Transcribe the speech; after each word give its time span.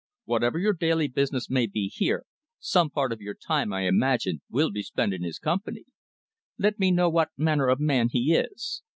Whatever 0.25 0.57
your 0.57 0.73
daily 0.73 1.07
business 1.07 1.47
may 1.47 1.67
be 1.67 1.87
here, 1.87 2.25
some 2.59 2.89
part 2.89 3.11
of 3.11 3.21
your 3.21 3.35
time, 3.35 3.71
I 3.71 3.81
imagine, 3.81 4.41
will 4.49 4.71
be 4.71 4.81
spent 4.81 5.13
in 5.13 5.21
his 5.21 5.37
company. 5.37 5.85
Let 6.57 6.79
me 6.79 6.89
know 6.89 7.07
what 7.07 7.29
manner 7.37 7.67
of 7.67 7.79
man 7.79 8.09
he 8.09 8.33
is. 8.35 8.81